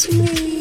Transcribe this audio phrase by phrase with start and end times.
[0.00, 0.57] It's me.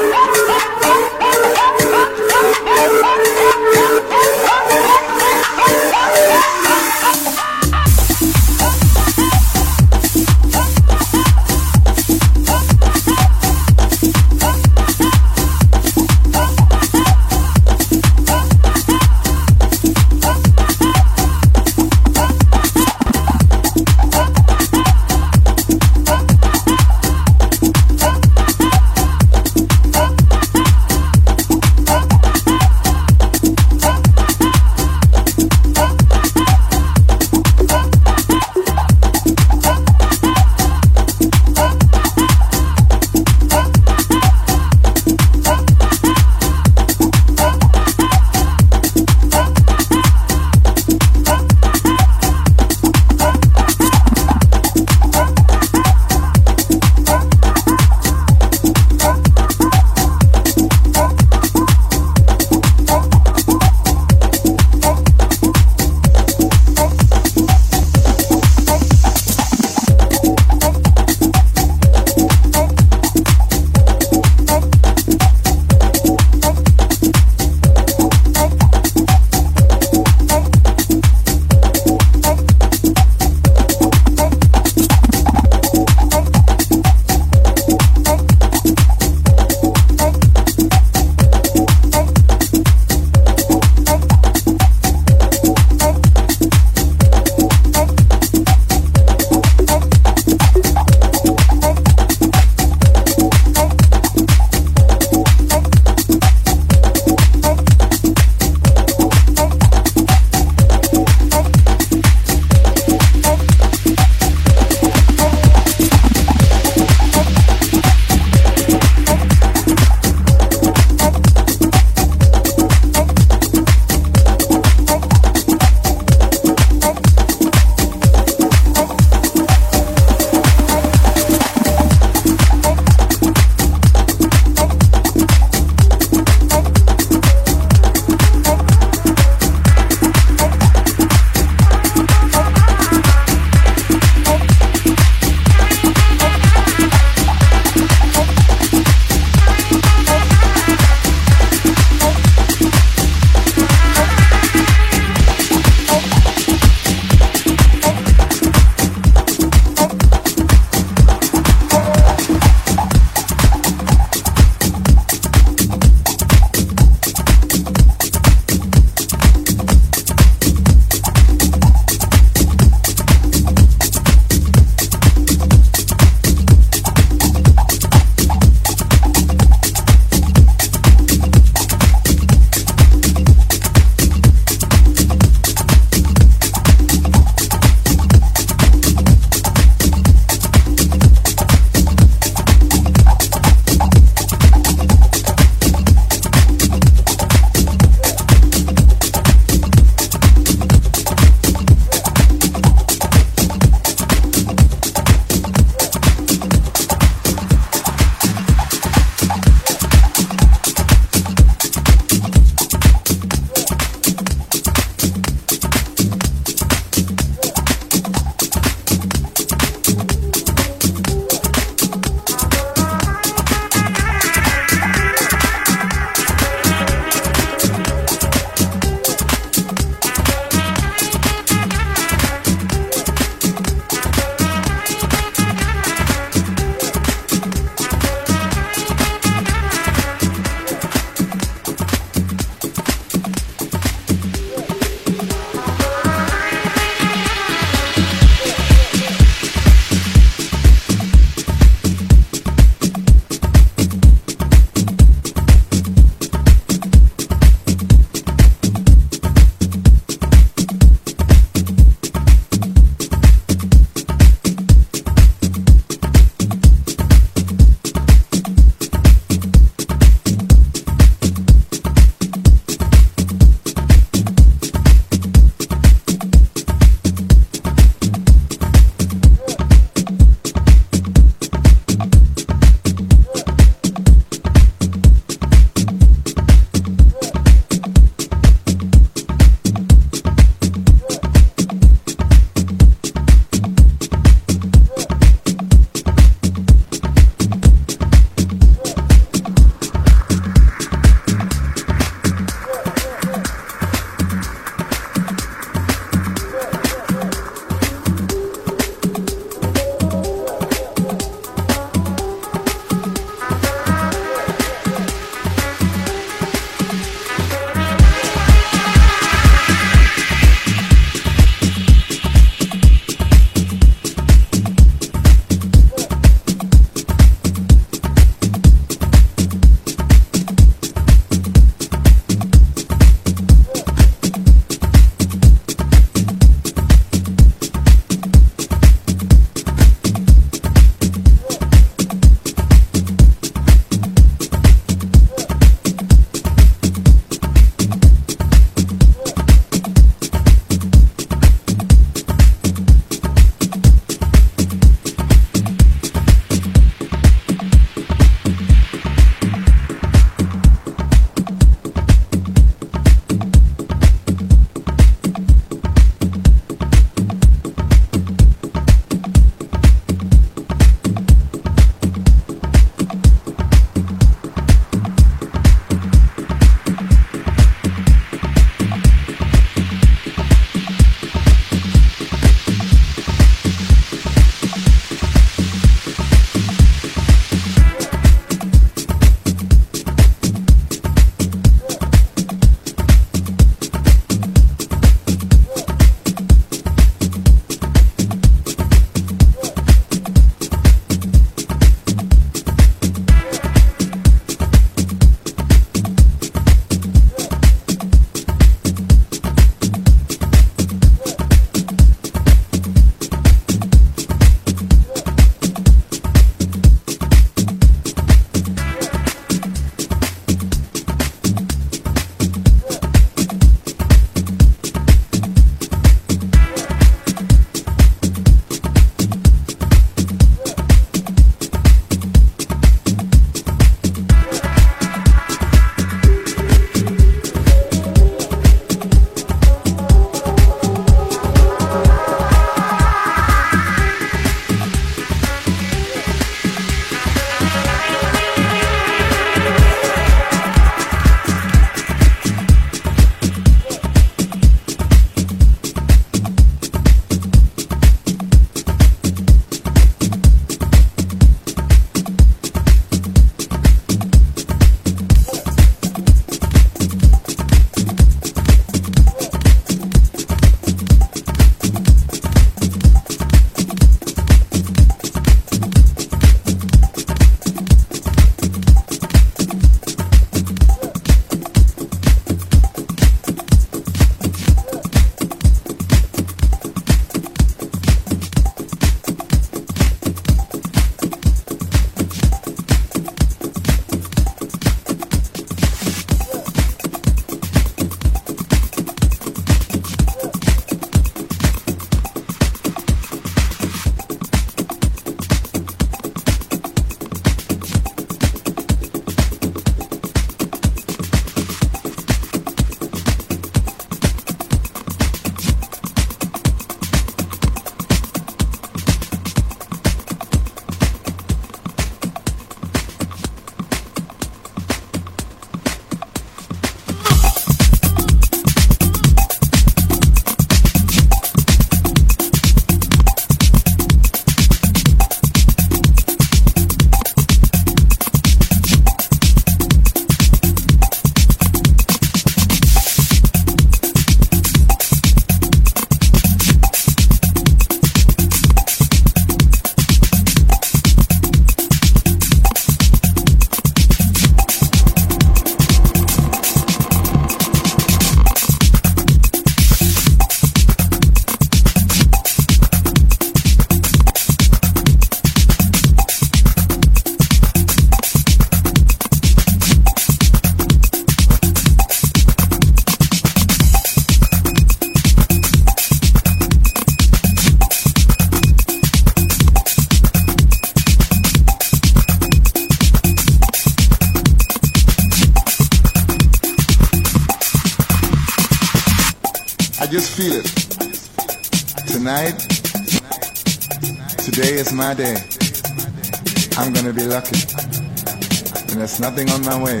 [599.14, 600.00] There's nothing on my way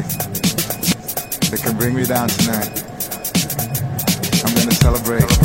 [1.50, 2.82] that can bring me down tonight.
[4.44, 5.43] I'm gonna celebrate.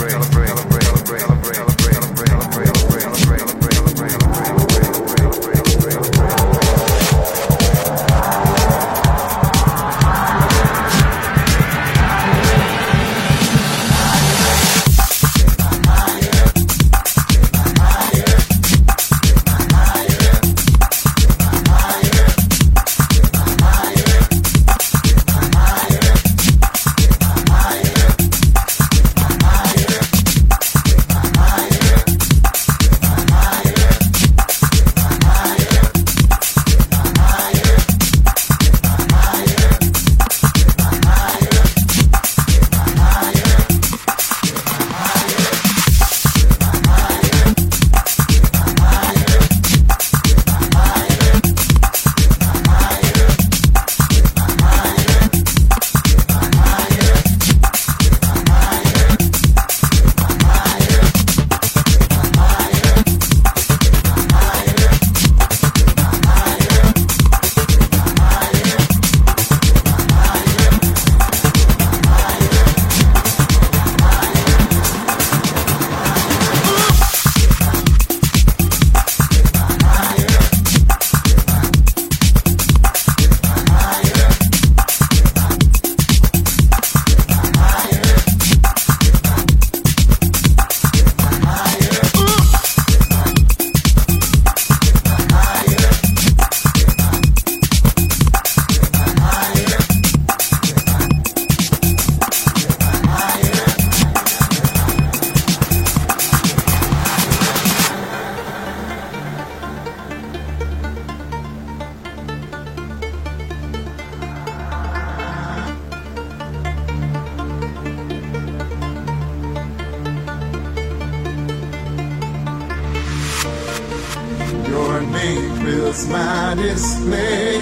[125.69, 127.59] Fills my display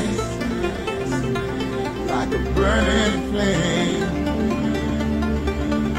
[2.13, 4.27] like a burning flame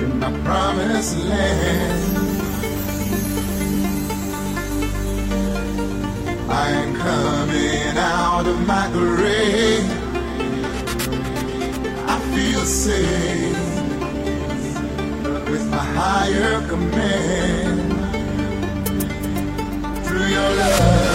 [0.05, 2.01] in my promised land.
[6.65, 9.87] I am coming out of my grave.
[12.15, 13.65] I feel safe
[15.51, 17.81] with my higher command
[20.07, 21.08] through your love.